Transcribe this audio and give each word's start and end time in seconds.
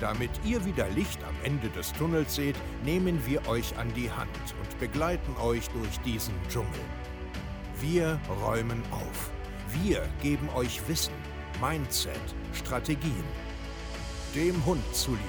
Damit 0.00 0.30
ihr 0.46 0.64
wieder 0.64 0.88
Licht 0.88 1.22
am 1.24 1.34
Ende 1.44 1.68
des 1.68 1.92
Tunnels 1.92 2.34
seht, 2.34 2.56
nehmen 2.84 3.20
wir 3.26 3.46
euch 3.46 3.76
an 3.76 3.92
die 3.94 4.10
Hand 4.10 4.30
und 4.58 4.78
begleiten 4.78 5.36
euch 5.36 5.68
durch 5.68 6.00
diesen 6.06 6.32
Dschungel. 6.48 6.80
Wir 7.80 8.18
räumen 8.42 8.82
auf. 8.90 9.30
Wir 9.82 10.08
geben 10.22 10.48
euch 10.54 10.80
Wissen, 10.88 11.12
Mindset, 11.60 12.14
Strategien. 12.54 13.24
Dem 14.34 14.64
Hund 14.64 14.82
zuliebe. 14.94 15.20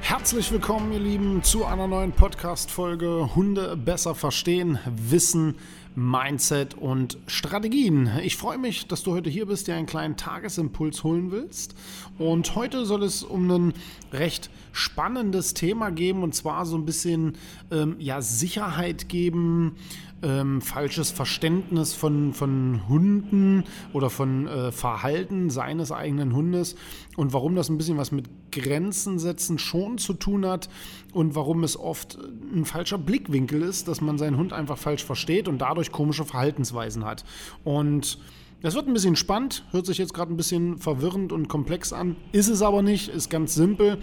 Herzlich 0.00 0.50
willkommen, 0.52 0.92
ihr 0.92 1.00
Lieben, 1.00 1.42
zu 1.42 1.64
einer 1.66 1.86
neuen 1.86 2.12
Podcast-Folge 2.12 3.34
Hunde 3.34 3.76
besser 3.76 4.14
verstehen, 4.14 4.78
Wissen, 4.86 5.56
Mindset 5.94 6.74
und 6.74 7.18
Strategien. 7.26 8.10
Ich 8.22 8.36
freue 8.36 8.58
mich, 8.58 8.86
dass 8.88 9.02
du 9.02 9.12
heute 9.12 9.30
hier 9.30 9.46
bist, 9.46 9.68
dir 9.68 9.76
einen 9.76 9.86
kleinen 9.86 10.16
Tagesimpuls 10.16 11.04
holen 11.04 11.30
willst. 11.30 11.74
Und 12.18 12.54
heute 12.56 12.84
soll 12.84 13.02
es 13.02 13.22
um 13.22 13.50
ein 13.50 13.74
recht 14.12 14.50
spannendes 14.72 15.54
Thema 15.54 15.90
geben 15.90 16.22
und 16.22 16.34
zwar 16.34 16.66
so 16.66 16.76
ein 16.76 16.84
bisschen 16.84 17.34
ähm, 17.70 17.96
ja, 17.98 18.20
Sicherheit 18.20 19.08
geben, 19.08 19.76
ähm, 20.24 20.60
falsches 20.62 21.10
Verständnis 21.10 21.92
von, 21.92 22.32
von 22.32 22.88
Hunden 22.88 23.64
oder 23.92 24.10
von 24.10 24.46
äh, 24.46 24.72
Verhalten 24.72 25.50
seines 25.50 25.92
eigenen 25.92 26.34
Hundes 26.34 26.76
und 27.16 27.32
warum 27.32 27.54
das 27.54 27.68
ein 27.68 27.76
bisschen 27.76 27.98
was 27.98 28.10
mit 28.10 28.28
Grenzen 28.50 29.18
setzen 29.18 29.58
schon 29.58 29.98
zu 29.98 30.14
tun 30.14 30.46
hat 30.46 30.68
und 31.12 31.34
warum 31.34 31.62
es 31.62 31.78
oft 31.78 32.18
ein 32.54 32.64
falscher 32.64 32.98
Blickwinkel 32.98 33.62
ist, 33.62 33.86
dass 33.86 34.00
man 34.00 34.16
seinen 34.16 34.36
Hund 34.38 34.52
einfach 34.52 34.78
falsch 34.78 35.04
versteht 35.04 35.46
und 35.46 35.58
dadurch 35.58 35.83
komische 35.92 36.24
Verhaltensweisen 36.24 37.04
hat. 37.04 37.24
Und 37.64 38.18
das 38.62 38.74
wird 38.74 38.86
ein 38.86 38.94
bisschen 38.94 39.16
spannend, 39.16 39.64
hört 39.72 39.84
sich 39.84 39.98
jetzt 39.98 40.14
gerade 40.14 40.32
ein 40.32 40.38
bisschen 40.38 40.78
verwirrend 40.78 41.32
und 41.32 41.48
komplex 41.48 41.92
an, 41.92 42.16
ist 42.32 42.48
es 42.48 42.62
aber 42.62 42.82
nicht, 42.82 43.08
ist 43.08 43.28
ganz 43.28 43.54
simpel. 43.54 43.98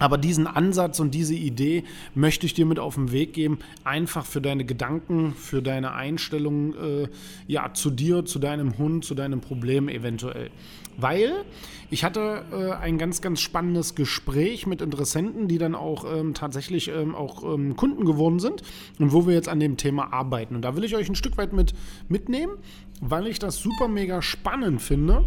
Aber 0.00 0.16
diesen 0.18 0.46
Ansatz 0.46 0.98
und 0.98 1.14
diese 1.14 1.34
Idee 1.34 1.84
möchte 2.14 2.46
ich 2.46 2.54
dir 2.54 2.66
mit 2.66 2.78
auf 2.78 2.94
den 2.94 3.12
Weg 3.12 3.34
geben, 3.34 3.58
einfach 3.84 4.24
für 4.24 4.40
deine 4.40 4.64
Gedanken, 4.64 5.34
für 5.34 5.62
deine 5.62 5.92
Einstellung 5.92 6.74
äh, 6.74 7.08
ja, 7.46 7.72
zu 7.74 7.90
dir, 7.90 8.24
zu 8.24 8.38
deinem 8.38 8.78
Hund, 8.78 9.04
zu 9.04 9.14
deinem 9.14 9.42
Problem 9.42 9.88
eventuell. 9.88 10.50
Weil 10.96 11.44
ich 11.90 12.02
hatte 12.02 12.44
äh, 12.50 12.72
ein 12.82 12.96
ganz, 12.96 13.20
ganz 13.20 13.40
spannendes 13.40 13.94
Gespräch 13.94 14.66
mit 14.66 14.80
Interessenten, 14.80 15.48
die 15.48 15.58
dann 15.58 15.74
auch 15.74 16.04
ähm, 16.10 16.32
tatsächlich 16.32 16.88
ähm, 16.88 17.14
auch 17.14 17.44
ähm, 17.44 17.76
Kunden 17.76 18.06
geworden 18.06 18.38
sind 18.38 18.62
und 18.98 19.12
wo 19.12 19.26
wir 19.26 19.34
jetzt 19.34 19.48
an 19.50 19.60
dem 19.60 19.76
Thema 19.76 20.14
arbeiten. 20.14 20.56
Und 20.56 20.62
da 20.62 20.76
will 20.76 20.84
ich 20.84 20.96
euch 20.96 21.10
ein 21.10 21.14
Stück 21.14 21.36
weit 21.36 21.52
mit 21.52 21.74
mitnehmen, 22.08 22.54
weil 23.02 23.26
ich 23.26 23.38
das 23.38 23.58
super 23.58 23.86
mega 23.86 24.22
spannend 24.22 24.80
finde 24.80 25.24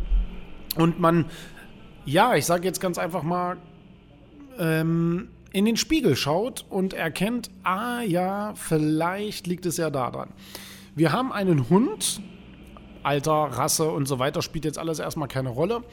und 0.78 1.00
man 1.00 1.26
ja, 2.06 2.36
ich 2.36 2.46
sage 2.46 2.66
jetzt 2.66 2.82
ganz 2.82 2.98
einfach 2.98 3.24
mal, 3.24 3.58
ähm, 4.60 5.30
in 5.52 5.66
den 5.66 5.78
Spiegel 5.78 6.16
schaut 6.16 6.66
und 6.70 6.94
erkennt, 6.94 7.52
ah 7.64 8.02
ja, 8.02 8.54
vielleicht 8.56 9.48
liegt 9.48 9.66
es 9.66 9.78
ja 9.78 9.90
daran. 9.90 10.30
Wir 10.96 11.12
haben 11.12 11.32
einen 11.32 11.70
Hund, 11.70 12.22
Alter, 13.04 13.32
Rasse 13.32 13.90
und 13.90 14.08
so 14.08 14.20
weiter 14.20 14.42
spielt 14.42 14.66
jetzt 14.66 14.80
alles 14.80 15.00
erstmal 15.00 15.28
keine 15.28 15.50
Rolle, 15.50 15.84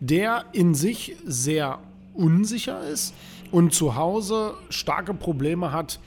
der 0.00 0.44
in 0.52 0.74
sich 0.74 1.16
sehr 1.24 1.78
unsicher 2.14 2.86
ist 2.86 3.14
und 3.50 3.74
zu 3.74 3.96
Hause 3.96 4.54
starke 4.68 5.14
Probleme 5.14 5.72
hat, 5.72 6.00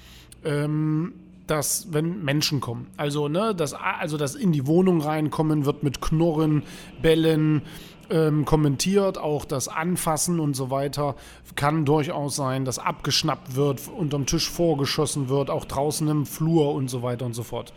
ähm, 0.44 1.14
dass 1.48 1.92
wenn 1.92 2.24
Menschen 2.24 2.62
kommen, 2.62 2.88
also 2.96 3.28
ne, 3.28 3.54
das, 3.54 3.74
also 3.74 4.18
das 4.18 4.36
in 4.36 4.54
die 4.54 4.66
Wohnung 4.66 5.02
reinkommen 5.02 5.66
wird 5.66 5.84
mit 5.84 6.00
Knurren, 6.00 6.64
Bellen, 7.02 7.64
ähm, 8.10 8.46
kommentiert, 8.46 9.18
auch 9.18 9.46
das 9.46 9.68
Anfassen 9.68 10.40
und 10.40 10.56
so 10.56 10.70
weiter 10.70 11.16
kann 11.56 11.86
durchaus 11.86 12.36
sein, 12.36 12.66
dass 12.66 12.80
abgeschnappt 12.80 13.56
wird, 13.56 13.82
unterm 13.88 14.26
Tisch 14.26 14.50
vorgeschossen 14.50 15.30
wird, 15.30 15.50
auch 15.50 15.66
draußen 15.66 16.08
im 16.08 16.26
Flur 16.26 16.74
und 16.74 16.90
so 16.90 17.04
weiter 17.04 17.26
und 17.26 17.34
so 17.34 17.44
fort. 17.44 17.74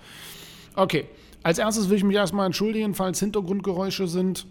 Okay, 0.75 1.07
als 1.43 1.59
erstes 1.59 1.89
will 1.89 1.97
ich 1.97 2.05
mich 2.05 2.17
erstmal 2.17 2.47
entschuldigen, 2.47 2.95
falls 2.95 3.21
Hintergrundgeräusche 3.21 4.09
sind. 4.09 4.47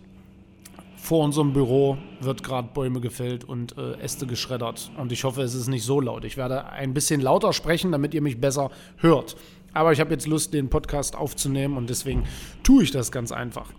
Vor 0.97 1.24
unserem 1.24 1.53
Büro 1.53 1.97
wird 2.19 2.42
gerade 2.42 2.69
Bäume 2.74 3.00
gefällt 3.00 3.44
und 3.44 3.78
äh, 3.78 3.94
Äste 4.00 4.25
geschreddert. 4.25 4.90
Und 4.97 5.12
ich 5.12 5.24
hoffe, 5.24 5.44
es 5.44 5.53
ist 5.53 5.68
nicht 5.68 5.84
so 5.84 6.02
laut. 6.02 6.25
Ich 6.25 6.36
werde 6.36 6.66
ein 6.66 6.94
bisschen 6.96 7.22
lauter 7.22 7.53
sprechen, 7.53 7.92
damit 7.92 8.13
ihr 8.16 8.22
mich 8.22 8.42
besser 8.42 8.72
hört. 8.97 9.36
Aber 9.74 9.92
ich 9.92 10.00
habe 10.00 10.12
jetzt 10.12 10.25
Lust, 10.25 10.53
den 10.53 10.69
Podcast 10.69 11.16
aufzunehmen 11.16 11.78
und 11.78 11.90
deswegen 11.90 12.24
tue 12.63 12.84
ich 12.84 12.92
das 12.92 13.12
ganz 13.12 13.31
einfach. 13.31 13.72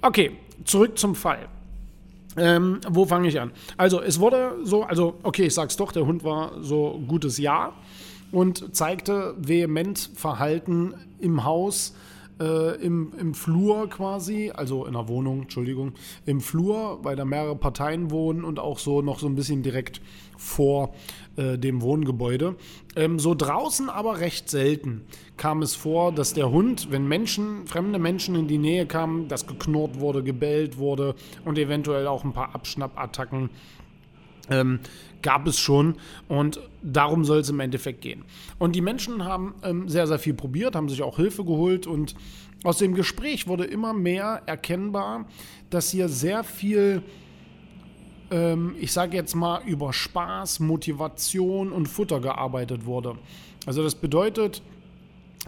Okay, 0.00 0.32
zurück 0.64 0.98
zum 0.98 1.14
Fall. 1.14 1.48
Ähm, 2.36 2.80
wo 2.88 3.04
fange 3.04 3.28
ich 3.28 3.40
an? 3.40 3.50
Also, 3.76 4.00
es 4.00 4.20
wurde 4.20 4.56
so, 4.62 4.84
also, 4.84 5.14
okay, 5.24 5.46
ich 5.46 5.54
sag's 5.54 5.76
doch, 5.76 5.90
der 5.90 6.06
Hund 6.06 6.22
war 6.22 6.52
so 6.62 7.02
gutes 7.08 7.38
Jahr 7.38 7.74
und 8.30 8.76
zeigte 8.76 9.34
vehement 9.38 10.10
Verhalten 10.14 10.94
im 11.20 11.44
Haus, 11.44 11.96
äh, 12.40 12.76
im, 12.82 13.12
im 13.18 13.34
Flur 13.34 13.88
quasi, 13.88 14.50
also 14.54 14.86
in 14.86 14.92
der 14.92 15.08
Wohnung, 15.08 15.42
Entschuldigung, 15.42 15.92
im 16.26 16.40
Flur, 16.40 16.98
weil 17.02 17.16
da 17.16 17.24
mehrere 17.24 17.56
Parteien 17.56 18.10
wohnen 18.10 18.44
und 18.44 18.58
auch 18.58 18.78
so 18.78 19.02
noch 19.02 19.18
so 19.18 19.26
ein 19.26 19.34
bisschen 19.34 19.62
direkt 19.62 20.00
vor 20.36 20.94
äh, 21.36 21.58
dem 21.58 21.82
Wohngebäude. 21.82 22.56
Ähm, 22.96 23.18
so 23.18 23.34
draußen 23.34 23.88
aber 23.90 24.20
recht 24.20 24.48
selten 24.48 25.02
kam 25.36 25.62
es 25.62 25.74
vor, 25.74 26.12
dass 26.12 26.32
der 26.32 26.50
Hund, 26.50 26.90
wenn 26.90 27.06
Menschen, 27.06 27.66
fremde 27.66 27.98
Menschen 27.98 28.34
in 28.34 28.48
die 28.48 28.58
Nähe 28.58 28.86
kamen, 28.86 29.28
dass 29.28 29.46
geknurrt 29.46 29.98
wurde, 30.00 30.22
gebellt 30.22 30.78
wurde 30.78 31.14
und 31.44 31.58
eventuell 31.58 32.06
auch 32.06 32.24
ein 32.24 32.32
paar 32.32 32.54
Abschnappattacken 32.54 33.50
ähm, 34.50 34.80
gab 35.22 35.46
es 35.46 35.58
schon 35.58 35.96
und 36.28 36.60
darum 36.82 37.24
soll 37.24 37.38
es 37.38 37.50
im 37.50 37.60
Endeffekt 37.60 38.02
gehen. 38.02 38.24
Und 38.58 38.76
die 38.76 38.80
Menschen 38.80 39.24
haben 39.24 39.54
ähm, 39.62 39.88
sehr, 39.88 40.06
sehr 40.06 40.18
viel 40.18 40.34
probiert, 40.34 40.76
haben 40.76 40.88
sich 40.88 41.02
auch 41.02 41.16
Hilfe 41.16 41.44
geholt 41.44 41.86
und 41.86 42.14
aus 42.64 42.78
dem 42.78 42.94
Gespräch 42.94 43.46
wurde 43.46 43.64
immer 43.64 43.92
mehr 43.92 44.42
erkennbar, 44.46 45.26
dass 45.70 45.90
hier 45.90 46.08
sehr 46.08 46.42
viel, 46.42 47.02
ähm, 48.30 48.74
ich 48.80 48.92
sage 48.92 49.16
jetzt 49.16 49.34
mal, 49.34 49.62
über 49.64 49.92
Spaß, 49.92 50.60
Motivation 50.60 51.72
und 51.72 51.86
Futter 51.86 52.20
gearbeitet 52.20 52.84
wurde. 52.84 53.16
Also 53.66 53.82
das 53.82 53.94
bedeutet, 53.94 54.62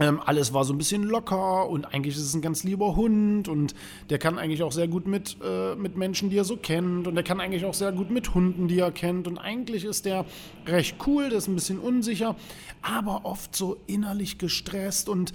ähm, 0.01 0.21
alles 0.25 0.53
war 0.55 0.65
so 0.65 0.73
ein 0.73 0.79
bisschen 0.79 1.05
locker 1.05 1.69
und 1.69 1.85
eigentlich 1.85 2.17
ist 2.17 2.23
es 2.23 2.35
ein 2.35 2.41
ganz 2.41 2.65
lieber 2.65 2.97
Hund 2.97 3.49
und 3.49 3.75
der 4.09 4.19
kann 4.19 4.39
eigentlich 4.39 4.63
auch 4.63 4.73
sehr 4.73 4.89
gut 4.89 5.07
mit, 5.07 5.37
äh, 5.45 5.75
mit 5.77 5.97
Menschen, 5.97 6.31
die 6.31 6.39
er 6.39 6.45
so 6.45 6.57
kennt 6.57 7.07
und 7.07 7.15
der 7.15 7.23
kann 7.23 7.39
eigentlich 7.39 7.67
auch 7.67 7.75
sehr 7.75 7.93
gut 7.93 8.11
mit 8.11 8.35
Hunden, 8.35 8.67
die 8.67 8.79
er 8.79 8.93
kennt 8.93 9.29
und 9.29 9.39
eigentlich 9.39 9.85
ist 9.85 10.07
der 10.07 10.25
recht 10.67 10.97
cool, 11.07 11.29
der 11.29 11.39
ist 11.39 11.49
ein 11.49 11.55
bisschen 11.55 11.79
unsicher, 11.79 12.35
aber 12.81 13.25
oft 13.25 13.55
so 13.55 13.77
innerlich 13.87 14.39
gestresst 14.39 15.09
und 15.09 15.35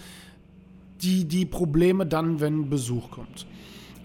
die, 1.02 1.26
die 1.26 1.46
Probleme 1.46 2.08
dann, 2.08 2.40
wenn 2.40 2.70
Besuch 2.70 3.12
kommt. 3.12 3.46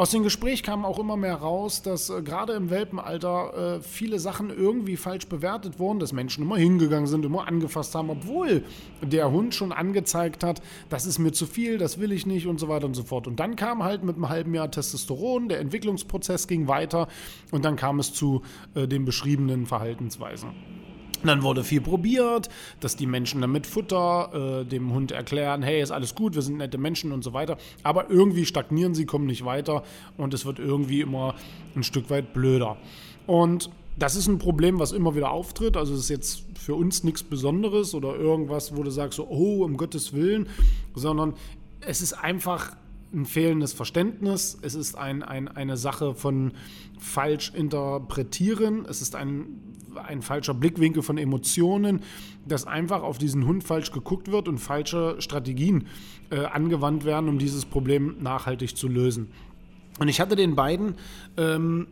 Aus 0.01 0.13
dem 0.13 0.23
Gespräch 0.23 0.63
kam 0.63 0.87
auch 0.87 0.99
immer 0.99 1.19
mehr 1.19 1.35
raus, 1.35 1.83
dass 1.83 2.09
äh, 2.09 2.23
gerade 2.23 2.55
im 2.55 2.71
Welpenalter 2.71 3.77
äh, 3.77 3.83
viele 3.83 4.19
Sachen 4.19 4.49
irgendwie 4.49 4.97
falsch 4.97 5.27
bewertet 5.27 5.79
wurden, 5.79 5.99
dass 5.99 6.15
Menschen 6.15 6.43
immer 6.43 6.57
hingegangen 6.57 7.07
sind, 7.07 7.23
immer 7.23 7.47
angefasst 7.47 7.95
haben, 7.95 8.09
obwohl 8.09 8.65
der 9.03 9.31
Hund 9.31 9.55
schon 9.55 9.73
angezeigt 9.73 10.43
hat, 10.43 10.63
das 10.89 11.05
ist 11.05 11.19
mir 11.19 11.33
zu 11.33 11.45
viel, 11.45 11.77
das 11.77 12.01
will 12.01 12.13
ich 12.13 12.25
nicht 12.25 12.47
und 12.47 12.59
so 12.59 12.67
weiter 12.69 12.87
und 12.87 12.95
so 12.95 13.03
fort. 13.03 13.27
Und 13.27 13.41
dann 13.41 13.57
kam 13.57 13.85
halt 13.85 14.03
mit 14.03 14.17
einem 14.17 14.31
halben 14.31 14.55
Jahr 14.55 14.71
Testosteron, 14.71 15.51
der 15.51 15.61
Entwicklungsprozess 15.61 16.49
ging 16.49 16.67
weiter 16.67 17.07
und 17.51 17.67
dann 17.67 17.77
kam 17.77 17.99
es 17.99 18.15
zu 18.15 18.41
äh, 18.75 18.89
den 18.89 19.05
beschriebenen 19.05 19.67
Verhaltensweisen. 19.67 20.80
Dann 21.25 21.43
wurde 21.43 21.65
viel 21.65 21.81
probiert, 21.81 22.49
dass 22.81 22.97
die 22.97 23.07
Menschen 23.07 23.41
dann 23.41 23.53
mit 23.53 23.67
Futter 23.67 24.63
äh, 24.63 24.65
dem 24.65 24.93
Hund 24.93 25.13
erklären, 25.13 25.63
hey, 25.63 25.83
ist 25.83 25.91
alles 25.91 26.15
gut, 26.15 26.35
wir 26.35 26.43
sind 26.43 26.59
nette 26.59 26.79
Menschen 26.79 27.13
und 27.13 27.23
so 27.23 27.33
weiter. 27.33 27.59
Aber 27.83 28.11
irgendwie 28.11 28.47
stagnieren 28.47 28.95
sie, 28.95 29.07
kommen 29.07 29.27
nicht 29.27 29.45
weiter 29.45 29.83
und 30.17 30.35
es 30.35 30.47
wird 30.47 30.59
irgendwie 30.59 31.01
immer 31.01 31.35
ein 31.77 31.83
Stück 31.83 32.11
weit 32.11 32.33
blöder. 32.33 32.77
Und 33.27 33.71
das 33.99 34.17
ist 34.17 34.29
ein 34.29 34.39
Problem, 34.39 34.79
was 34.79 34.93
immer 34.93 35.15
wieder 35.15 35.31
auftritt. 35.31 35.77
Also 35.77 35.95
es 35.95 36.01
ist 36.01 36.09
jetzt 36.09 36.45
für 36.59 36.75
uns 36.75 37.05
nichts 37.05 37.23
Besonderes 37.23 37.95
oder 37.95 38.17
irgendwas, 38.17 38.75
wo 38.75 38.83
du 38.83 38.91
sagst, 38.91 39.17
so, 39.17 39.27
oh, 39.29 39.65
um 39.65 39.77
Gottes 39.77 40.13
Willen, 40.15 40.49
sondern 40.95 41.35
es 41.81 42.01
ist 42.01 42.15
einfach 42.15 42.77
ein 43.13 43.27
fehlendes 43.27 43.73
Verständnis, 43.73 44.57
es 44.63 44.75
ist 44.75 44.97
ein, 44.97 45.23
ein, 45.23 45.49
eine 45.49 45.77
Sache 45.77 46.15
von 46.15 46.53
falsch 46.99 47.53
interpretieren, 47.55 48.87
es 48.89 49.03
ist 49.03 49.17
ein 49.17 49.70
ein 49.97 50.23
falscher 50.23 50.55
Blickwinkel 50.55 51.03
von 51.03 51.19
Emotionen, 51.19 52.01
dass 52.47 52.67
einfach 52.67 53.03
auf 53.03 53.19
diesen 53.19 53.47
Hund 53.47 53.65
falsch 53.65 53.93
geguckt 53.93 54.31
wird 54.31 54.49
und 54.49 54.59
falsche 54.59 55.17
Strategien 55.19 55.87
äh, 56.31 56.45
angewandt 56.45 57.05
werden, 57.05 57.29
um 57.29 57.39
dieses 57.39 57.65
Problem 57.65 58.17
nachhaltig 58.21 58.77
zu 58.77 58.89
lösen. 58.89 59.29
Und 59.99 60.09
ich 60.09 60.21
hatte 60.21 60.37
den 60.37 60.57
beiden 60.57 60.95
ähm, 61.37 61.89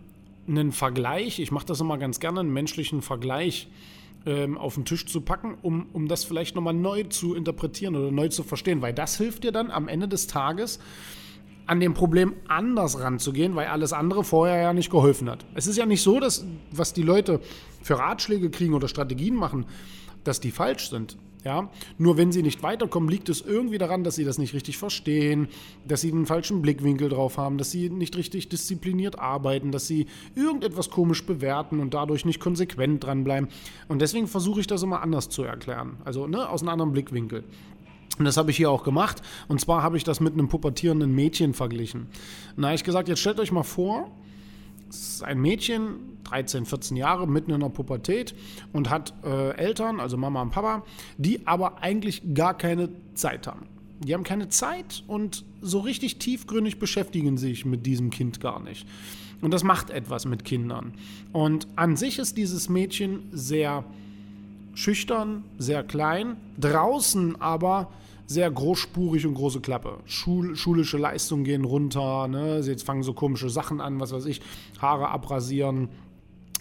einen 0.46 0.72
Vergleich, 0.72 1.38
ich 1.40 1.50
mache 1.50 1.66
das 1.66 1.80
immer 1.80 1.98
ganz 1.98 2.20
gerne, 2.20 2.40
einen 2.40 2.52
menschlichen 2.52 3.02
Vergleich 3.02 3.68
ähm, 4.26 4.56
auf 4.56 4.74
den 4.74 4.84
Tisch 4.84 5.06
zu 5.06 5.20
packen, 5.20 5.56
um, 5.62 5.86
um 5.92 6.08
das 6.08 6.24
vielleicht 6.24 6.56
nochmal 6.56 6.74
neu 6.74 7.04
zu 7.04 7.34
interpretieren 7.34 7.96
oder 7.96 8.10
neu 8.10 8.28
zu 8.28 8.42
verstehen, 8.42 8.82
weil 8.82 8.94
das 8.94 9.16
hilft 9.16 9.44
dir 9.44 9.52
dann 9.52 9.70
am 9.70 9.88
Ende 9.88 10.08
des 10.08 10.26
Tages, 10.26 10.80
an 11.68 11.80
dem 11.80 11.94
Problem 11.94 12.34
anders 12.48 12.98
ranzugehen, 12.98 13.54
weil 13.54 13.66
alles 13.66 13.92
andere 13.92 14.24
vorher 14.24 14.60
ja 14.60 14.72
nicht 14.72 14.90
geholfen 14.90 15.28
hat. 15.28 15.44
Es 15.54 15.66
ist 15.66 15.76
ja 15.76 15.86
nicht 15.86 16.02
so, 16.02 16.18
dass 16.18 16.46
was 16.72 16.94
die 16.94 17.02
Leute 17.02 17.40
für 17.82 17.98
Ratschläge 17.98 18.50
kriegen 18.50 18.74
oder 18.74 18.88
Strategien 18.88 19.34
machen, 19.34 19.66
dass 20.24 20.40
die 20.40 20.50
falsch 20.50 20.88
sind. 20.88 21.18
Ja? 21.44 21.70
Nur 21.98 22.16
wenn 22.16 22.32
sie 22.32 22.42
nicht 22.42 22.62
weiterkommen, 22.62 23.10
liegt 23.10 23.28
es 23.28 23.42
irgendwie 23.42 23.76
daran, 23.76 24.02
dass 24.02 24.14
sie 24.14 24.24
das 24.24 24.38
nicht 24.38 24.54
richtig 24.54 24.78
verstehen, 24.78 25.48
dass 25.86 26.00
sie 26.00 26.10
einen 26.10 26.24
falschen 26.24 26.62
Blickwinkel 26.62 27.10
drauf 27.10 27.36
haben, 27.36 27.58
dass 27.58 27.70
sie 27.70 27.90
nicht 27.90 28.16
richtig 28.16 28.48
diszipliniert 28.48 29.18
arbeiten, 29.18 29.70
dass 29.70 29.86
sie 29.86 30.06
irgendetwas 30.34 30.88
komisch 30.88 31.24
bewerten 31.26 31.80
und 31.80 31.92
dadurch 31.92 32.24
nicht 32.24 32.40
konsequent 32.40 33.04
dranbleiben. 33.04 33.48
Und 33.88 34.00
deswegen 34.00 34.26
versuche 34.26 34.60
ich 34.60 34.66
das 34.66 34.82
immer 34.82 35.02
anders 35.02 35.28
zu 35.28 35.42
erklären. 35.42 35.98
Also 36.04 36.26
ne, 36.26 36.48
aus 36.48 36.62
einem 36.62 36.70
anderen 36.70 36.92
Blickwinkel. 36.92 37.44
Und 38.18 38.24
das 38.24 38.36
habe 38.36 38.50
ich 38.50 38.56
hier 38.56 38.70
auch 38.70 38.84
gemacht. 38.84 39.22
Und 39.46 39.60
zwar 39.60 39.82
habe 39.82 39.96
ich 39.96 40.04
das 40.04 40.20
mit 40.20 40.34
einem 40.34 40.48
pubertierenden 40.48 41.14
Mädchen 41.14 41.54
verglichen. 41.54 42.06
Na, 42.56 42.74
ich 42.74 42.84
gesagt, 42.84 43.08
jetzt 43.08 43.20
stellt 43.20 43.40
euch 43.40 43.52
mal 43.52 43.62
vor, 43.62 44.10
es 44.90 45.14
ist 45.14 45.24
ein 45.24 45.38
Mädchen, 45.40 46.18
13, 46.24 46.66
14 46.66 46.96
Jahre, 46.96 47.26
mitten 47.26 47.50
in 47.52 47.60
der 47.60 47.68
Pubertät 47.68 48.34
und 48.72 48.90
hat 48.90 49.14
äh, 49.24 49.56
Eltern, 49.56 50.00
also 50.00 50.16
Mama 50.16 50.42
und 50.42 50.50
Papa, 50.50 50.84
die 51.16 51.46
aber 51.46 51.82
eigentlich 51.82 52.22
gar 52.34 52.56
keine 52.56 52.88
Zeit 53.14 53.46
haben. 53.46 53.66
Die 54.00 54.14
haben 54.14 54.24
keine 54.24 54.48
Zeit 54.48 55.02
und 55.06 55.44
so 55.60 55.80
richtig 55.80 56.18
tiefgründig 56.18 56.78
beschäftigen 56.78 57.36
sich 57.36 57.64
mit 57.64 57.84
diesem 57.84 58.10
Kind 58.10 58.40
gar 58.40 58.60
nicht. 58.60 58.86
Und 59.40 59.52
das 59.52 59.64
macht 59.64 59.90
etwas 59.90 60.24
mit 60.24 60.44
Kindern. 60.44 60.94
Und 61.32 61.66
an 61.76 61.96
sich 61.96 62.18
ist 62.18 62.36
dieses 62.36 62.68
Mädchen 62.68 63.28
sehr 63.32 63.84
schüchtern, 64.74 65.44
sehr 65.58 65.82
klein, 65.82 66.36
draußen 66.58 67.40
aber 67.40 67.90
sehr 68.28 68.50
großspurig 68.50 69.26
und 69.26 69.34
große 69.34 69.60
Klappe. 69.60 69.98
Schul 70.04 70.54
schulische 70.54 70.98
Leistungen 70.98 71.44
gehen 71.44 71.64
runter, 71.64 72.28
ne? 72.28 72.60
jetzt 72.60 72.84
fangen 72.84 73.02
so 73.02 73.14
komische 73.14 73.48
Sachen 73.48 73.80
an, 73.80 73.98
was 74.00 74.12
weiß 74.12 74.26
ich, 74.26 74.42
Haare 74.80 75.08
abrasieren, 75.08 75.88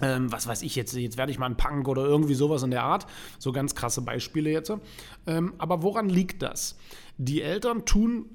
ähm, 0.01 0.31
was 0.31 0.47
weiß 0.47 0.61
ich 0.61 0.77
jetzt, 0.77 0.95
jetzt 0.95 1.17
werde 1.17 1.31
ich 1.31 1.39
mal 1.39 1.47
ein 1.47 1.57
Punk 1.57 1.89
oder 1.89 2.05
irgendwie 2.05 2.35
sowas 2.35 2.63
in 2.63 2.71
der 2.71 2.83
Art. 2.83 3.05
So 3.37 3.51
ganz 3.51 3.75
krasse 3.75 4.01
Beispiele 4.01 4.49
jetzt. 4.49 4.71
Ähm, 5.25 5.53
aber 5.57 5.83
woran 5.83 6.07
liegt 6.07 6.41
das? 6.41 6.77
Die 7.17 7.41
Eltern 7.41 7.83
tun 7.83 8.27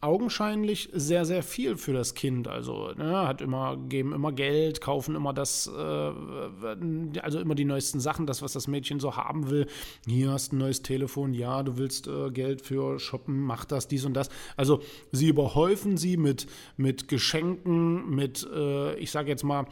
augenscheinlich 0.00 0.90
sehr, 0.92 1.24
sehr 1.24 1.42
viel 1.42 1.76
für 1.76 1.92
das 1.92 2.14
Kind. 2.14 2.46
Also 2.46 2.92
ne, 2.96 3.26
hat 3.26 3.40
immer, 3.40 3.76
geben 3.76 4.12
immer 4.12 4.32
Geld, 4.32 4.80
kaufen 4.80 5.16
immer 5.16 5.32
das, 5.32 5.66
äh, 5.66 7.20
also 7.20 7.40
immer 7.40 7.54
die 7.54 7.64
neuesten 7.64 7.98
Sachen, 7.98 8.26
das, 8.26 8.40
was 8.40 8.52
das 8.52 8.68
Mädchen 8.68 9.00
so 9.00 9.16
haben 9.16 9.50
will. 9.50 9.66
Hier 10.06 10.30
hast 10.30 10.52
ein 10.52 10.58
neues 10.58 10.82
Telefon, 10.82 11.34
ja, 11.34 11.62
du 11.62 11.78
willst 11.78 12.06
äh, 12.06 12.30
Geld 12.30 12.62
für 12.62 13.00
Shoppen, 13.00 13.40
mach 13.40 13.64
das, 13.64 13.88
dies 13.88 14.04
und 14.04 14.14
das. 14.14 14.28
Also 14.56 14.80
sie 15.10 15.28
überhäufen 15.28 15.96
sie 15.96 16.16
mit, 16.16 16.46
mit 16.76 17.08
Geschenken, 17.08 18.08
mit, 18.14 18.48
äh, 18.54 18.94
ich 18.96 19.10
sage 19.10 19.30
jetzt 19.30 19.42
mal, 19.42 19.66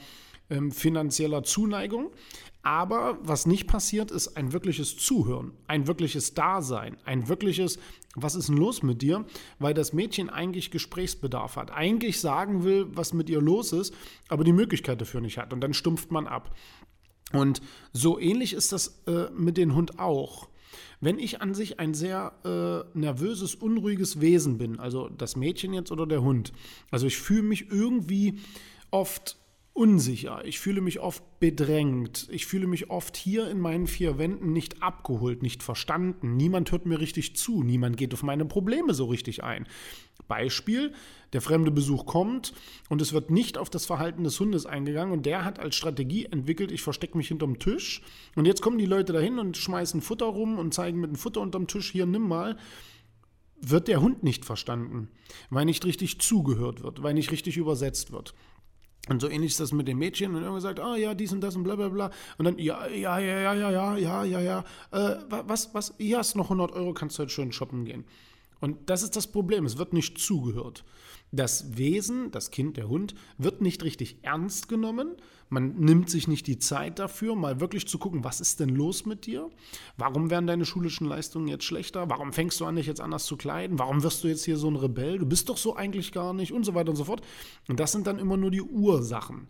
ähm, 0.50 0.72
finanzieller 0.72 1.42
Zuneigung. 1.42 2.10
Aber 2.62 3.18
was 3.22 3.46
nicht 3.46 3.68
passiert, 3.68 4.10
ist 4.10 4.36
ein 4.36 4.52
wirkliches 4.52 4.96
Zuhören, 4.96 5.52
ein 5.68 5.86
wirkliches 5.86 6.34
Dasein, 6.34 6.96
ein 7.04 7.28
wirkliches, 7.28 7.78
was 8.16 8.34
ist 8.34 8.48
denn 8.48 8.56
los 8.56 8.82
mit 8.82 9.02
dir? 9.02 9.24
Weil 9.60 9.72
das 9.72 9.92
Mädchen 9.92 10.30
eigentlich 10.30 10.72
Gesprächsbedarf 10.72 11.54
hat, 11.54 11.70
eigentlich 11.70 12.20
sagen 12.20 12.64
will, 12.64 12.88
was 12.90 13.12
mit 13.12 13.30
ihr 13.30 13.40
los 13.40 13.72
ist, 13.72 13.94
aber 14.28 14.42
die 14.42 14.52
Möglichkeit 14.52 15.00
dafür 15.00 15.20
nicht 15.20 15.38
hat. 15.38 15.52
Und 15.52 15.60
dann 15.60 15.74
stumpft 15.74 16.10
man 16.10 16.26
ab. 16.26 16.56
Und 17.32 17.60
so 17.92 18.18
ähnlich 18.18 18.52
ist 18.52 18.72
das 18.72 19.02
äh, 19.06 19.30
mit 19.36 19.56
dem 19.56 19.74
Hund 19.76 20.00
auch. 20.00 20.48
Wenn 21.00 21.20
ich 21.20 21.42
an 21.42 21.54
sich 21.54 21.78
ein 21.78 21.94
sehr 21.94 22.32
äh, 22.44 22.98
nervöses, 22.98 23.54
unruhiges 23.54 24.20
Wesen 24.20 24.58
bin, 24.58 24.80
also 24.80 25.08
das 25.08 25.36
Mädchen 25.36 25.72
jetzt 25.72 25.92
oder 25.92 26.06
der 26.06 26.22
Hund, 26.22 26.52
also 26.90 27.06
ich 27.06 27.18
fühle 27.18 27.42
mich 27.42 27.70
irgendwie 27.70 28.40
oft 28.90 29.36
unsicher, 29.76 30.42
ich 30.46 30.58
fühle 30.58 30.80
mich 30.80 31.00
oft 31.00 31.22
bedrängt, 31.38 32.28
ich 32.30 32.46
fühle 32.46 32.66
mich 32.66 32.88
oft 32.88 33.14
hier 33.14 33.50
in 33.50 33.60
meinen 33.60 33.86
vier 33.86 34.16
Wänden 34.16 34.52
nicht 34.52 34.82
abgeholt, 34.82 35.42
nicht 35.42 35.62
verstanden, 35.62 36.36
niemand 36.36 36.72
hört 36.72 36.86
mir 36.86 36.98
richtig 36.98 37.36
zu, 37.36 37.62
niemand 37.62 37.98
geht 37.98 38.14
auf 38.14 38.22
meine 38.22 38.46
Probleme 38.46 38.94
so 38.94 39.04
richtig 39.04 39.44
ein. 39.44 39.68
Beispiel, 40.28 40.94
der 41.34 41.42
fremde 41.42 41.70
Besuch 41.70 42.06
kommt 42.06 42.54
und 42.88 43.02
es 43.02 43.12
wird 43.12 43.30
nicht 43.30 43.58
auf 43.58 43.68
das 43.68 43.84
Verhalten 43.84 44.24
des 44.24 44.40
Hundes 44.40 44.64
eingegangen 44.64 45.12
und 45.12 45.26
der 45.26 45.44
hat 45.44 45.58
als 45.58 45.76
Strategie 45.76 46.24
entwickelt, 46.24 46.72
ich 46.72 46.80
verstecke 46.80 47.18
mich 47.18 47.28
hinterm 47.28 47.58
Tisch 47.58 48.00
und 48.34 48.46
jetzt 48.46 48.62
kommen 48.62 48.78
die 48.78 48.86
Leute 48.86 49.12
dahin 49.12 49.38
und 49.38 49.58
schmeißen 49.58 50.00
Futter 50.00 50.26
rum 50.26 50.58
und 50.58 50.72
zeigen 50.72 51.00
mit 51.00 51.10
dem 51.10 51.16
Futter 51.16 51.42
unterm 51.42 51.66
Tisch, 51.66 51.90
hier 51.90 52.06
nimm 52.06 52.26
mal. 52.26 52.56
Wird 53.58 53.88
der 53.88 54.02
Hund 54.02 54.22
nicht 54.22 54.44
verstanden, 54.44 55.08
weil 55.48 55.64
nicht 55.64 55.84
richtig 55.86 56.20
zugehört 56.20 56.82
wird, 56.82 57.02
weil 57.02 57.14
nicht 57.14 57.30
richtig 57.30 57.56
übersetzt 57.56 58.12
wird. 58.12 58.34
Und 59.08 59.20
so 59.20 59.28
ähnlich 59.28 59.52
ist 59.52 59.60
das 59.60 59.72
mit 59.72 59.86
dem 59.86 59.98
Mädchen 59.98 60.34
und 60.34 60.42
irgendwann 60.42 60.60
sagt, 60.60 60.80
ah 60.80 60.96
ja, 60.96 61.14
dies 61.14 61.32
und 61.32 61.40
das 61.40 61.54
und 61.54 61.62
bla 61.62 61.76
bla 61.76 61.88
bla. 61.88 62.10
Und 62.38 62.44
dann, 62.44 62.58
ja, 62.58 62.86
ja, 62.88 63.18
ja, 63.18 63.38
ja, 63.38 63.54
ja, 63.54 63.70
ja, 63.70 63.96
ja, 63.96 64.24
ja, 64.24 64.40
ja. 64.40 64.64
Äh, 64.90 65.16
was, 65.28 65.72
was, 65.74 65.94
hier 65.98 66.18
hast 66.18 66.34
du 66.34 66.38
noch 66.38 66.46
100 66.46 66.72
Euro, 66.72 66.92
kannst 66.92 67.18
du 67.18 67.22
heute 67.22 67.32
schön 67.32 67.52
shoppen 67.52 67.84
gehen. 67.84 68.04
Und 68.60 68.88
das 68.88 69.02
ist 69.02 69.16
das 69.16 69.26
Problem, 69.26 69.64
es 69.66 69.78
wird 69.78 69.92
nicht 69.92 70.18
zugehört. 70.18 70.84
Das 71.32 71.76
Wesen, 71.76 72.30
das 72.30 72.50
Kind, 72.50 72.76
der 72.76 72.88
Hund, 72.88 73.14
wird 73.36 73.60
nicht 73.60 73.82
richtig 73.82 74.18
ernst 74.22 74.68
genommen. 74.68 75.16
Man 75.48 75.76
nimmt 75.76 76.08
sich 76.08 76.28
nicht 76.28 76.46
die 76.46 76.58
Zeit 76.58 76.98
dafür, 76.98 77.34
mal 77.34 77.60
wirklich 77.60 77.86
zu 77.86 77.98
gucken, 77.98 78.24
was 78.24 78.40
ist 78.40 78.60
denn 78.60 78.70
los 78.70 79.06
mit 79.06 79.26
dir? 79.26 79.50
Warum 79.96 80.30
werden 80.30 80.46
deine 80.46 80.64
schulischen 80.64 81.06
Leistungen 81.06 81.48
jetzt 81.48 81.64
schlechter? 81.64 82.08
Warum 82.08 82.32
fängst 82.32 82.60
du 82.60 82.64
an, 82.64 82.76
dich 82.76 82.86
jetzt 82.86 83.00
anders 83.00 83.26
zu 83.26 83.36
kleiden? 83.36 83.78
Warum 83.78 84.02
wirst 84.02 84.24
du 84.24 84.28
jetzt 84.28 84.44
hier 84.44 84.56
so 84.56 84.70
ein 84.70 84.76
Rebell? 84.76 85.18
Du 85.18 85.26
bist 85.26 85.48
doch 85.48 85.56
so 85.56 85.76
eigentlich 85.76 86.12
gar 86.12 86.32
nicht 86.32 86.52
und 86.52 86.64
so 86.64 86.74
weiter 86.74 86.90
und 86.90 86.96
so 86.96 87.04
fort. 87.04 87.22
Und 87.68 87.80
das 87.80 87.92
sind 87.92 88.06
dann 88.06 88.18
immer 88.18 88.36
nur 88.36 88.50
die 88.50 88.62
Ursachen. 88.62 89.48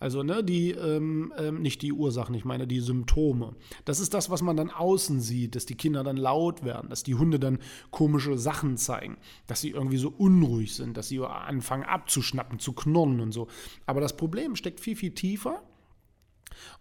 Also 0.00 0.22
ne, 0.22 0.44
die, 0.44 0.70
ähm, 0.70 1.32
ähm, 1.36 1.60
nicht 1.60 1.82
die 1.82 1.92
Ursachen, 1.92 2.34
ich 2.34 2.44
meine 2.44 2.66
die 2.66 2.80
Symptome. 2.80 3.56
Das 3.84 4.00
ist 4.00 4.14
das, 4.14 4.30
was 4.30 4.42
man 4.42 4.56
dann 4.56 4.70
außen 4.70 5.20
sieht, 5.20 5.54
dass 5.54 5.66
die 5.66 5.74
Kinder 5.74 6.04
dann 6.04 6.16
laut 6.16 6.64
werden, 6.64 6.88
dass 6.90 7.02
die 7.02 7.14
Hunde 7.14 7.40
dann 7.40 7.58
komische 7.90 8.38
Sachen 8.38 8.76
zeigen, 8.76 9.18
dass 9.46 9.60
sie 9.60 9.70
irgendwie 9.70 9.98
so 9.98 10.12
unruhig 10.16 10.74
sind, 10.74 10.96
dass 10.96 11.08
sie 11.08 11.20
anfangen 11.20 11.84
abzuschnappen, 11.84 12.58
zu 12.58 12.72
knurren 12.72 13.20
und 13.20 13.32
so. 13.32 13.48
Aber 13.86 14.00
das 14.00 14.16
Problem 14.16 14.56
steckt 14.56 14.80
viel, 14.80 14.96
viel 14.96 15.12
tiefer 15.12 15.62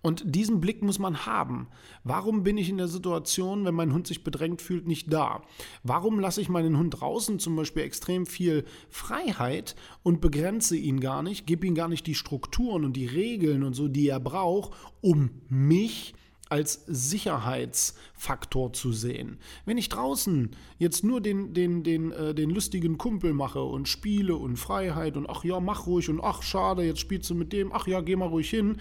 und 0.01 0.23
diesen 0.25 0.59
Blick 0.59 0.83
muss 0.83 0.99
man 0.99 1.25
haben. 1.25 1.67
Warum 2.03 2.43
bin 2.43 2.57
ich 2.57 2.69
in 2.69 2.77
der 2.77 2.87
Situation, 2.87 3.65
wenn 3.65 3.75
mein 3.75 3.93
Hund 3.93 4.07
sich 4.07 4.23
bedrängt 4.23 4.61
fühlt, 4.61 4.87
nicht 4.87 5.11
da? 5.11 5.41
Warum 5.83 6.19
lasse 6.19 6.41
ich 6.41 6.49
meinen 6.49 6.77
Hund 6.77 6.99
draußen 6.99 7.39
zum 7.39 7.55
Beispiel 7.55 7.83
extrem 7.83 8.25
viel 8.25 8.65
Freiheit 8.89 9.75
und 10.03 10.21
begrenze 10.21 10.77
ihn 10.77 10.99
gar 10.99 11.23
nicht, 11.23 11.47
gebe 11.47 11.67
ihm 11.67 11.75
gar 11.75 11.87
nicht 11.87 12.07
die 12.07 12.15
Strukturen 12.15 12.85
und 12.85 12.93
die 12.93 13.07
Regeln 13.07 13.63
und 13.63 13.73
so, 13.73 13.87
die 13.87 14.07
er 14.07 14.19
braucht, 14.19 14.71
um 15.01 15.31
mich 15.49 16.13
als 16.49 16.83
Sicherheitsfaktor 16.87 18.73
zu 18.73 18.91
sehen. 18.91 19.37
Wenn 19.65 19.77
ich 19.77 19.89
draußen 19.89 20.51
jetzt 20.77 21.03
nur 21.03 21.21
den, 21.21 21.53
den, 21.53 21.83
den, 21.83 22.11
äh, 22.11 22.33
den 22.33 22.49
lustigen 22.49 22.97
Kumpel 22.97 23.33
mache 23.33 23.61
und 23.61 23.87
spiele 23.87 24.35
und 24.35 24.57
Freiheit 24.57 25.17
und 25.17 25.29
ach 25.29 25.43
ja, 25.43 25.59
mach 25.59 25.87
ruhig 25.87 26.09
und 26.09 26.21
ach 26.21 26.43
schade, 26.43 26.83
jetzt 26.83 26.99
spielst 26.99 27.29
du 27.29 27.35
mit 27.35 27.51
dem, 27.53 27.71
ach 27.73 27.87
ja, 27.87 28.01
geh 28.01 28.15
mal 28.15 28.29
ruhig 28.29 28.49
hin, 28.49 28.77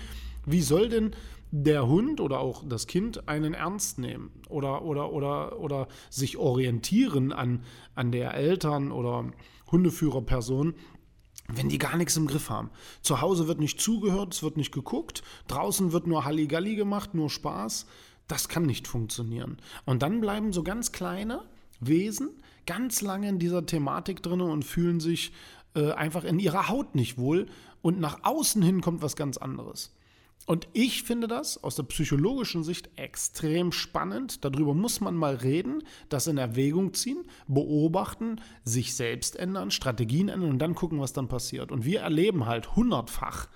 wie 0.47 0.63
soll 0.63 0.89
denn 0.89 1.11
der 1.51 1.87
Hund 1.87 2.21
oder 2.21 2.41
auch 2.41 2.65
das 2.69 2.87
Kind 2.87 3.29
einen 3.29 3.55
ernst 3.55 3.99
nehmen 3.99 4.31
oder, 4.49 4.83
oder, 4.83 5.13
oder, 5.13 5.59
oder 5.61 5.89
sich 6.11 6.37
orientieren 6.39 7.33
an, 7.33 7.63
an 7.95 8.11
der 8.13 8.35
Eltern- 8.35 8.91
oder 8.91 9.31
Hundeführerperson, 9.71 10.75
wenn 11.49 11.69
die 11.69 11.79
gar 11.79 11.97
nichts 11.97 12.17
im 12.17 12.27
Griff 12.27 12.51
haben. 12.51 12.71
Zu 13.03 13.21
Hause 13.21 13.47
wird 13.47 13.61
nicht 13.61 13.81
zugehört, 13.81 14.35
es 14.35 14.43
wird 14.43 14.57
nicht 14.57 14.73
geguckt, 14.73 15.23
draußen 15.47 15.93
wird 15.93 16.07
nur 16.07 16.25
Halligalli 16.25 16.75
gemacht, 16.75 17.15
nur 17.15 17.31
Spaß. 17.31 17.87
Das 18.27 18.49
kann 18.49 18.65
nicht 18.65 18.89
funktionieren. 18.89 19.59
Und 19.85 20.03
dann 20.03 20.21
bleiben 20.21 20.53
so 20.53 20.65
ganz 20.65 20.91
kleine 20.91 21.43
Wesen 21.79 22.31
ganz 22.67 23.01
lange 23.01 23.29
in 23.29 23.39
dieser 23.39 23.65
Thematik 23.65 24.23
drin 24.23 24.41
und 24.41 24.65
fühlen 24.65 25.01
sich 25.01 25.33
äh, 25.75 25.93
einfach 25.93 26.25
in 26.25 26.39
ihrer 26.39 26.69
Haut 26.69 26.95
nicht 26.95 27.17
wohl 27.17 27.47
und 27.81 28.01
nach 28.01 28.25
außen 28.25 28.61
hin 28.61 28.81
kommt 28.81 29.03
was 29.03 29.17
ganz 29.17 29.37
anderes. 29.37 29.95
Und 30.47 30.69
ich 30.73 31.03
finde 31.03 31.27
das 31.27 31.63
aus 31.63 31.75
der 31.75 31.83
psychologischen 31.83 32.63
Sicht 32.63 32.89
extrem 32.95 33.73
spannend. 33.73 34.45
Darüber 34.45 34.75
muss 34.75 35.01
man 35.01 35.17
mal 35.17 35.35
reden, 35.35 35.83
das 36.09 36.29
in 36.29 36.39
Erwägung 36.39 36.95
ziehen, 36.95 37.25
beobachten, 37.49 38.41
sich 38.65 38.95
selbst 38.95 39.35
ändern, 39.35 39.73
Strategien 39.73 40.29
ändern 40.29 40.51
und 40.51 40.59
dann 40.61 40.77
gucken, 40.77 41.01
was 41.01 41.13
dann 41.13 41.27
passiert. 41.27 41.73
Und 41.73 41.85
wir 41.85 42.01
erleben 42.01 42.47
halt 42.47 42.77
hundertfach, 42.77 43.49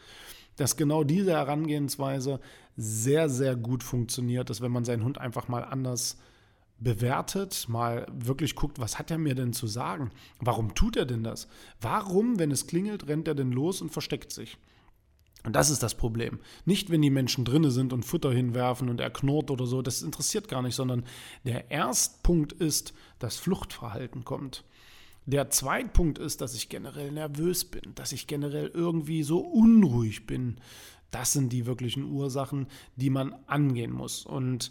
dass 0.57 0.77
genau 0.77 1.05
diese 1.05 1.31
Herangehensweise 1.31 2.41
sehr, 2.77 3.29
sehr 3.29 3.55
gut 3.55 3.85
funktioniert, 3.85 4.51
ist, 4.51 4.61
wenn 4.61 4.73
man 4.73 4.85
seinen 4.85 5.05
Hund 5.05 5.17
einfach 5.19 5.47
mal 5.47 5.65
anders 5.65 6.19
bewertet, 6.81 7.67
mal 7.69 8.07
wirklich 8.13 8.57
guckt, 8.57 8.81
was 8.81 8.99
hat 8.99 9.13
er 9.13 9.19
mir 9.19 9.37
denn 9.37 9.53
zu 9.53 9.69
sagen? 9.69 10.11
Warum 10.41 10.75
tut 10.75 10.97
er 10.97 11.07
denn 11.07 11.23
das? 11.23 11.47
Warum, 11.81 12.41
wenn 12.41 12.51
es 12.51 12.67
klingelt, 12.67 13.07
rennt 13.07 13.29
er 13.29 13.37
denn 13.37 13.53
los 13.53 13.81
und 13.81 13.93
versteckt 13.93 14.33
sich? 14.33 14.59
Und 15.45 15.57
das 15.57 15.71
ist 15.71 15.83
das 15.83 15.95
Problem. 15.95 16.39
Nicht, 16.65 16.91
wenn 16.91 17.03
die 17.03 17.11
Menschen 17.11 17.45
drinne 17.45 17.71
sind 17.71 17.93
und 17.93 18.05
Futter 18.05 18.31
hinwerfen 18.31 18.89
und 18.89 19.01
er 19.01 19.11
knurrt 19.11 19.51
oder 19.51 19.67
so, 19.67 19.81
das 19.81 20.03
interessiert 20.03 20.49
gar 20.49 20.63
nicht, 20.63 20.75
sondern 20.75 21.05
der 21.45 21.71
Erstpunkt 21.71 22.53
ist, 22.53 22.93
dass 23.19 23.37
Fluchtverhalten 23.37 24.25
kommt. 24.25 24.65
Der 25.27 25.51
Zweitpunkt 25.51 26.19
ist, 26.19 26.41
dass 26.41 26.55
ich 26.55 26.69
generell 26.69 27.13
nervös 27.13 27.65
bin, 27.65 27.95
dass 27.95 28.13
ich 28.13 28.27
generell 28.27 28.71
irgendwie 28.75 29.23
so 29.23 29.39
unruhig 29.39 30.27
bin. 30.27 30.59
Das 31.11 31.33
sind 31.33 31.53
die 31.53 31.67
wirklichen 31.67 32.05
Ursachen, 32.05 32.67
die 32.97 33.11
man 33.11 33.35
angehen 33.47 33.93
muss. 33.93 34.25
Und 34.25 34.71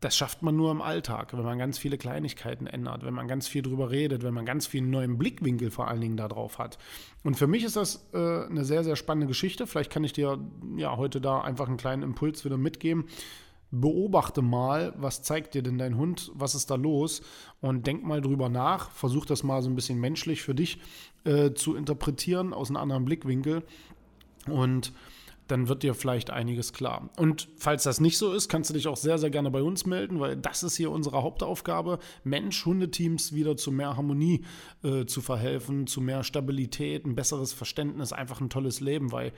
das 0.00 0.16
schafft 0.16 0.42
man 0.42 0.54
nur 0.56 0.70
im 0.70 0.80
Alltag, 0.80 1.36
wenn 1.36 1.44
man 1.44 1.58
ganz 1.58 1.76
viele 1.78 1.98
Kleinigkeiten 1.98 2.66
ändert, 2.66 3.04
wenn 3.04 3.14
man 3.14 3.26
ganz 3.26 3.48
viel 3.48 3.62
drüber 3.62 3.90
redet, 3.90 4.22
wenn 4.22 4.34
man 4.34 4.46
ganz 4.46 4.66
viel 4.66 4.82
neuen 4.82 5.18
Blickwinkel 5.18 5.70
vor 5.70 5.88
allen 5.88 6.00
Dingen 6.00 6.16
darauf 6.16 6.58
hat. 6.58 6.78
Und 7.24 7.36
für 7.36 7.48
mich 7.48 7.64
ist 7.64 7.76
das 7.76 8.08
äh, 8.12 8.46
eine 8.46 8.64
sehr, 8.64 8.84
sehr 8.84 8.94
spannende 8.94 9.26
Geschichte. 9.26 9.66
Vielleicht 9.66 9.90
kann 9.90 10.04
ich 10.04 10.12
dir 10.12 10.38
ja 10.76 10.96
heute 10.96 11.20
da 11.20 11.40
einfach 11.40 11.66
einen 11.66 11.78
kleinen 11.78 12.04
Impuls 12.04 12.44
wieder 12.44 12.56
mitgeben. 12.56 13.06
Beobachte 13.70 14.40
mal, 14.40 14.94
was 14.96 15.22
zeigt 15.22 15.54
dir 15.54 15.62
denn 15.62 15.78
dein 15.78 15.96
Hund, 15.96 16.30
was 16.34 16.54
ist 16.54 16.70
da 16.70 16.76
los 16.76 17.20
und 17.60 17.86
denk 17.86 18.04
mal 18.04 18.22
drüber 18.22 18.48
nach, 18.48 18.90
versuch 18.92 19.26
das 19.26 19.42
mal 19.42 19.60
so 19.62 19.68
ein 19.68 19.74
bisschen 19.74 20.00
menschlich 20.00 20.42
für 20.42 20.54
dich 20.54 20.78
äh, 21.24 21.52
zu 21.52 21.74
interpretieren 21.74 22.54
aus 22.54 22.70
einem 22.70 22.78
anderen 22.78 23.04
Blickwinkel 23.04 23.64
und 24.46 24.92
dann 25.48 25.68
wird 25.68 25.82
dir 25.82 25.94
vielleicht 25.94 26.30
einiges 26.30 26.72
klar. 26.72 27.10
Und 27.16 27.48
falls 27.56 27.82
das 27.82 28.00
nicht 28.00 28.18
so 28.18 28.32
ist, 28.32 28.48
kannst 28.48 28.70
du 28.70 28.74
dich 28.74 28.86
auch 28.86 28.96
sehr, 28.96 29.18
sehr 29.18 29.30
gerne 29.30 29.50
bei 29.50 29.62
uns 29.62 29.86
melden, 29.86 30.20
weil 30.20 30.36
das 30.36 30.62
ist 30.62 30.76
hier 30.76 30.90
unsere 30.90 31.22
Hauptaufgabe, 31.22 31.98
Mensch-Hundeteams 32.24 33.32
wieder 33.32 33.56
zu 33.56 33.72
mehr 33.72 33.96
Harmonie 33.96 34.44
äh, 34.84 35.06
zu 35.06 35.20
verhelfen, 35.20 35.86
zu 35.86 36.00
mehr 36.00 36.22
Stabilität, 36.22 37.04
ein 37.06 37.14
besseres 37.14 37.52
Verständnis, 37.52 38.12
einfach 38.12 38.40
ein 38.40 38.50
tolles 38.50 38.80
Leben, 38.80 39.10
weil 39.10 39.32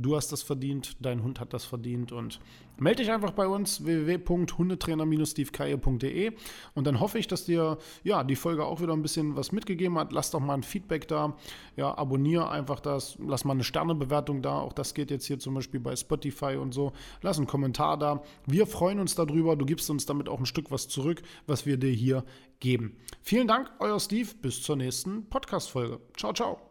Du 0.00 0.16
hast 0.16 0.32
das 0.32 0.42
verdient, 0.42 0.96
dein 1.00 1.22
Hund 1.22 1.38
hat 1.40 1.52
das 1.52 1.66
verdient 1.66 2.10
und 2.10 2.40
melde 2.78 3.02
dich 3.02 3.12
einfach 3.12 3.32
bei 3.32 3.46
uns 3.46 3.84
www.hundetrainer-stevekaye.de 3.84 6.32
und 6.74 6.86
dann 6.86 7.00
hoffe 7.00 7.18
ich, 7.18 7.28
dass 7.28 7.44
dir 7.44 7.76
ja 8.02 8.24
die 8.24 8.36
Folge 8.36 8.64
auch 8.64 8.80
wieder 8.80 8.94
ein 8.94 9.02
bisschen 9.02 9.36
was 9.36 9.52
mitgegeben 9.52 9.98
hat. 9.98 10.12
Lass 10.12 10.30
doch 10.30 10.40
mal 10.40 10.54
ein 10.54 10.62
Feedback 10.62 11.06
da, 11.06 11.36
ja 11.76 11.98
abonniere 11.98 12.48
einfach 12.48 12.80
das, 12.80 13.18
lass 13.20 13.44
mal 13.44 13.52
eine 13.52 13.64
Sternebewertung 13.64 14.40
da. 14.40 14.60
Auch 14.60 14.72
das 14.72 14.94
geht 14.94 15.10
jetzt 15.10 15.26
hier 15.26 15.38
zum 15.38 15.52
Beispiel 15.52 15.80
bei 15.80 15.94
Spotify 15.94 16.56
und 16.56 16.72
so. 16.72 16.94
Lass 17.20 17.36
einen 17.36 17.46
Kommentar 17.46 17.98
da. 17.98 18.22
Wir 18.46 18.66
freuen 18.66 19.00
uns 19.00 19.14
darüber. 19.14 19.54
Du 19.54 19.66
gibst 19.66 19.90
uns 19.90 20.06
damit 20.06 20.30
auch 20.30 20.38
ein 20.38 20.46
Stück 20.46 20.70
was 20.70 20.88
zurück, 20.88 21.20
was 21.46 21.66
wir 21.66 21.76
dir 21.76 21.92
hier 21.92 22.24
geben. 22.58 22.96
Vielen 23.20 23.48
Dank, 23.48 23.70
euer 23.80 24.00
Steve. 24.00 24.30
Bis 24.40 24.62
zur 24.62 24.76
nächsten 24.76 25.28
Podcast-Folge. 25.28 26.00
Ciao, 26.16 26.32
ciao. 26.32 26.69